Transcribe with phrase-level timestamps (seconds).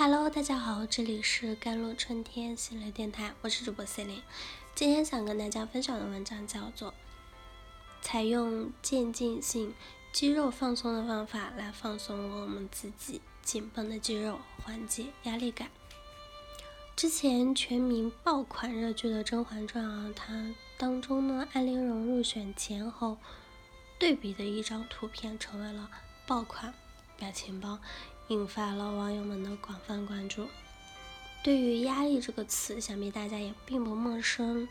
[0.00, 4.22] Hello，大家好，这里是甘露春天心理电台，我是主播 c e l i n e
[4.72, 6.92] 今天想跟大家分享的文章叫做
[8.00, 9.74] 《采用渐进性
[10.12, 15.66] 肌肉放松的方法来放松我们自己紧绷的肌肉，缓解压力感》。
[16.94, 23.16] 之前全民爆款热剧的《甄嬛传》啊，它当中呢，安陵容入选前后
[23.98, 25.90] 对比的一张图片成为了
[26.24, 26.72] 爆款
[27.16, 27.80] 表情包。
[28.28, 30.48] 引发了网友们的广泛关注。
[31.42, 34.68] 对于“压力”这个词，想必大家也并不陌生。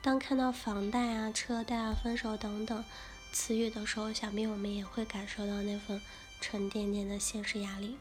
[0.00, 2.84] 当看到房贷啊、车贷啊、分手等等
[3.32, 6.00] 词语的时候，想必我们也会感受到那份
[6.40, 7.96] 沉甸甸的现实压力。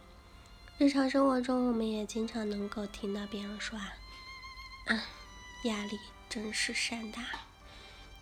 [0.77, 3.93] 日常生活中，我们也经常能够听到别人说：“啊，
[4.85, 5.03] 啊，
[5.63, 5.97] 压力
[6.29, 7.23] 真是山大。”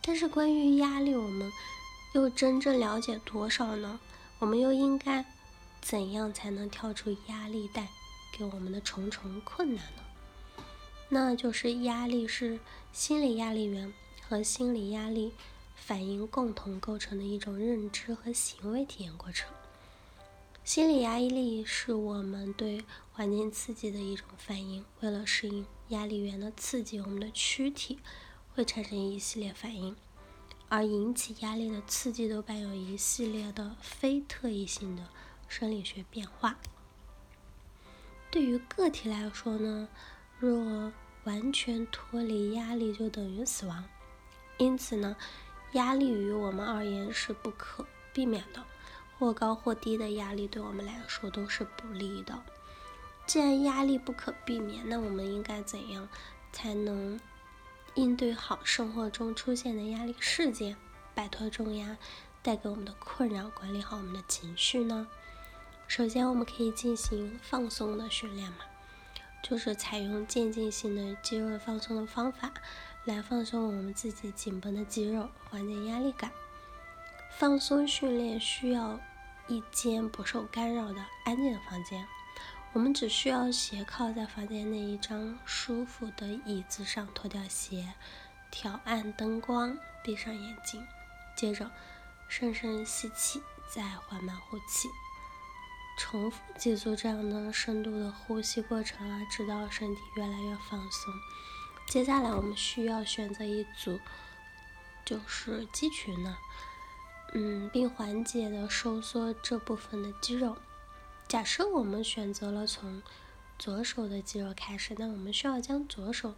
[0.01, 1.51] 但是，关于压力，我们
[2.13, 3.99] 又真正了解多少呢？
[4.39, 5.25] 我们又应该？
[5.81, 7.87] 怎样才能跳出压力带
[8.31, 10.03] 给我们的重重困难呢？
[11.09, 12.59] 那就是压力是
[12.93, 13.93] 心理压力源
[14.29, 15.33] 和心理压力
[15.75, 19.51] 反应共同构成的一种认知和行为体验过程。
[20.63, 27.99] 心理压力是我们对环境刺激的一种反应，为了适应压力源的刺激，我们的躯体
[28.53, 29.95] 会产生一系列反应，
[30.69, 35.09] 而引起压力的刺激都伴有一系列的非特异性的。
[35.51, 36.55] 生理学变化
[38.31, 39.89] 对于个体来说呢，
[40.39, 40.93] 若
[41.25, 43.83] 完全脱离压力就等于死亡。
[44.57, 45.17] 因此呢，
[45.73, 48.63] 压力于我们而言是不可避免的，
[49.19, 52.41] 或高或低的压力对我们来说都是不利的。
[53.25, 56.07] 既然压力不可避免，那我们应该怎样
[56.53, 57.19] 才能
[57.95, 60.77] 应对好生活中出现的压力事件，
[61.13, 61.97] 摆脱重压
[62.41, 65.05] 带给我们的困扰，管理好我们的情绪呢？
[65.93, 68.59] 首先，我们可以进行放松的训练嘛，
[69.43, 72.49] 就是采用渐进性的肌肉放松的方法，
[73.03, 76.31] 来放松我们自己紧绷的肌肉，缓解压力感。
[77.37, 78.97] 放松训练需要
[79.49, 82.07] 一间不受干扰的安静的房间，
[82.71, 87.93] 我们只需要斜靠在房间内一张舒服的椅子上，脱掉鞋，
[88.49, 90.87] 调暗灯光，闭上眼睛，
[91.35, 91.69] 接着
[92.29, 94.87] 深深吸气，再缓慢呼气。
[95.97, 101.13] 重复几组这样的深度的呼吸过程啊，直到身体越来越放松。
[101.87, 103.99] 接下来我们需要选择一组，
[105.05, 106.37] 就是肌群呢，
[107.33, 110.57] 嗯，并缓解的收缩这部分的肌肉。
[111.27, 113.01] 假设我们选择了从
[113.59, 116.35] 左手的肌肉开始，那我们需要将左手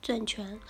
[0.00, 0.60] 攥拳，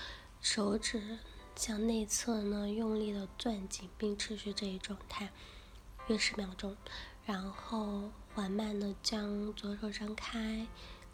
[0.40, 1.18] 手指
[1.54, 5.30] 向内侧呢用力的攥紧，并持续这一状态
[6.06, 6.76] 约十秒钟。
[7.30, 10.66] 然后缓慢的将左手张开，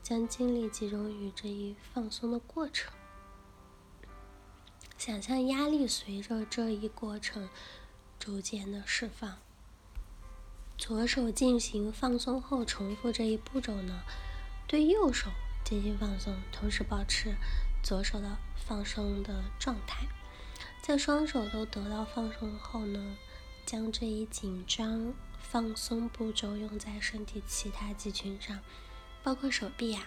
[0.02, 2.90] 将精力集中于这一放松的过程。
[4.96, 7.50] 想象压力随着这一过程
[8.18, 9.36] 逐渐的释放。
[10.78, 14.00] 左手进行放松后，重复这一步骤呢，
[14.66, 15.28] 对右手
[15.66, 17.34] 进行放松，同时保持
[17.82, 20.06] 左手的放松的状态。
[20.80, 23.18] 在双手都得到放松后呢，
[23.66, 25.12] 将这一紧张。
[25.48, 28.58] 放松步骤用在身体其他肌群上，
[29.22, 30.04] 包括手臂啊、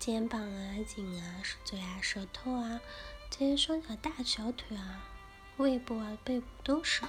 [0.00, 2.80] 肩膀啊、颈啊、嘴啊、舌头啊，
[3.30, 5.08] 这些双脚、大小腿啊、
[5.58, 7.02] 胃部啊、背部都是。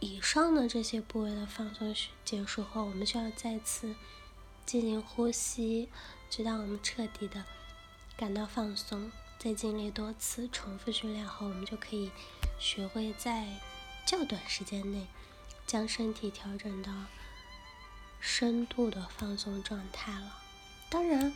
[0.00, 1.94] 以上的这些部位的放松
[2.24, 3.94] 结束后，我们需要再次
[4.64, 5.90] 进行呼吸，
[6.30, 7.44] 直到我们彻底的
[8.16, 9.12] 感到放松。
[9.38, 12.10] 在经历多次重复训练后，我们就可以
[12.58, 13.46] 学会在
[14.06, 15.06] 较短时间内。
[15.66, 16.92] 将身体调整到
[18.20, 20.38] 深度的放松状态了。
[20.88, 21.34] 当然，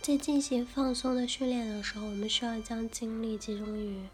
[0.00, 4.08] 在进行放松的训练的时候，我们需要将精力集中于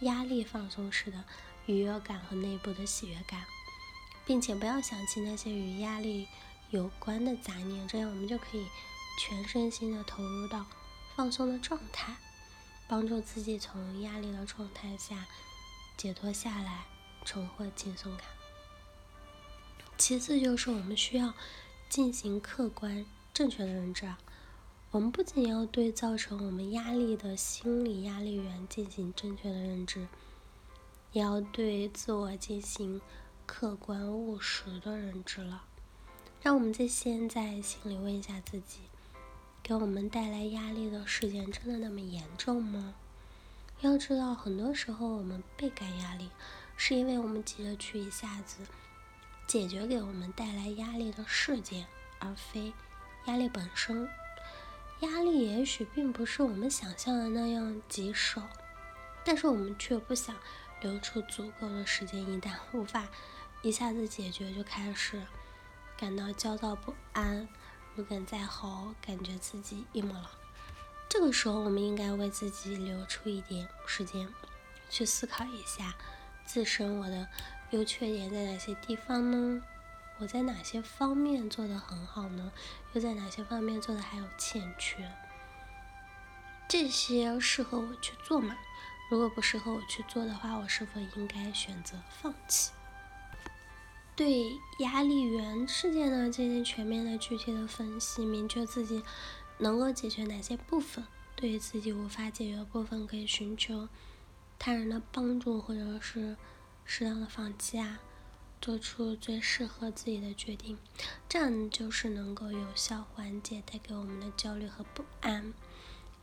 [0.00, 1.22] 压力放松时的
[1.66, 3.44] 愉悦感和内部的喜悦感，
[4.24, 6.26] 并且不要想起那些与压力
[6.70, 8.66] 有关的杂念，这样我们就可以
[9.20, 10.64] 全身心的投入到
[11.14, 12.16] 放松的状态，
[12.88, 15.26] 帮助自己从压力的状态下
[15.98, 16.86] 解脱下来，
[17.28, 18.24] 重获轻松感。
[19.98, 21.34] 其次就是我们需要
[21.90, 23.04] 进行客观
[23.34, 24.10] 正确的认知，
[24.92, 30.08] 我们不仅要对造成我们压力的心理压力源进行正确的认知，
[31.12, 32.98] 也要对自我进行
[33.44, 35.64] 客观务实的认知了。
[36.40, 38.78] 让我们在现在心里问一下自己：
[39.62, 42.94] 给我们带来压力的事件真的那么严重吗？
[43.82, 46.30] 要知道，很多时候我们倍感压力，
[46.78, 48.56] 是因为我们急着去一下子。
[49.46, 51.86] 解决给我们带来压力的事件，
[52.18, 52.72] 而非
[53.24, 54.08] 压力本身。
[55.00, 58.42] 压力也许并不是我们想象的那样棘手，
[59.24, 60.36] 但是我们却不想
[60.82, 62.20] 留出足够的时间。
[62.20, 63.08] 一旦无法
[63.62, 65.22] 一下子解决，就开始
[65.96, 67.48] 感到焦躁不安，
[67.94, 70.30] 如鲠在喉，感觉自己 emo 了。
[71.08, 74.28] 这个时候，我们应该为自己留出一点时间，
[74.90, 75.94] 去思考一下
[76.48, 77.28] 自身我的
[77.72, 79.62] 优缺点在哪些地方呢？
[80.16, 82.50] 我在哪些方面做得很好呢？
[82.94, 85.12] 又在哪些方面做的还有欠缺？
[86.66, 88.56] 这些适合我去做吗？
[89.10, 92.72] 如果不适合我去做的话，我是否应该选择放弃？
[94.16, 99.04] 对压力源事件呢进行全面的、具体的分析，明确自己
[99.58, 101.04] 能够解决哪些部分。
[101.36, 103.86] 对于自己无法解决的部分，可以寻求
[104.58, 106.36] 他人的帮助，或者是
[106.84, 108.00] 适当的放弃啊。
[108.60, 110.76] 做出最适合自己的决定，
[111.28, 115.54] 这样就是能够有效缓解带给我们的焦虑和不安，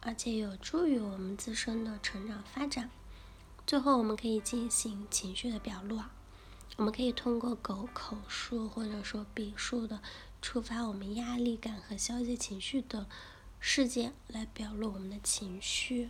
[0.02, 2.90] 而且有助于我们自身的成长发展。
[3.66, 6.02] 最后，我们可以进行情绪的表露，
[6.76, 10.02] 我们可以通过狗口述或者说笔述的
[10.42, 13.08] 触发我们压力感和消极情绪的
[13.62, 16.10] 事件来表露我们的情绪，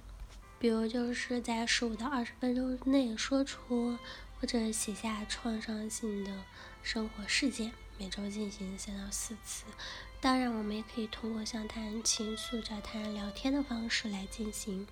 [0.60, 3.98] 比如就是在十五到二十分钟内说出。
[4.38, 6.44] 或者写下创伤性的
[6.84, 9.64] 生活事件，每周进行三到四次。
[10.20, 14.86] 当然，我们也可以通过向他人倾诉、找他人聊天的方式来进行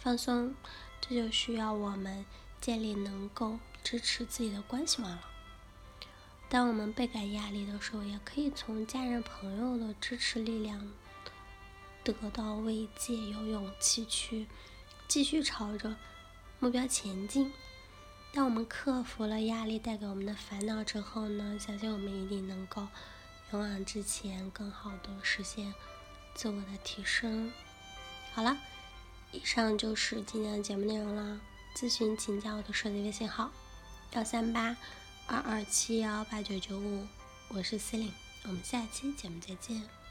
[0.00, 0.54] 放松。
[1.00, 2.26] 这就需要我们
[2.60, 5.28] 建立能够支持自己的关系网了。
[6.48, 10.92] 当我们倍感压力的时候，也可以从家人朋友的支持力量
[12.02, 14.48] 得到慰藉，有勇气去
[15.12, 15.94] 继续朝着
[16.58, 17.52] 目标前进。
[18.32, 22.88] 当我们克服了压力带给我们的烦恼之后呢，相信我们一定能够
[23.52, 25.74] 勇往直前，更好的实现
[26.34, 27.52] 自我的提升。
[28.32, 28.56] 好了，
[29.32, 31.38] 以上就是今天的节目内容了。
[31.76, 33.50] 咨询请加我的设计微信号：
[34.12, 34.74] 幺三八
[35.26, 37.06] 二二七幺八九九五，
[37.48, 38.10] 我是司令，
[38.44, 40.01] 我们下期节目再见。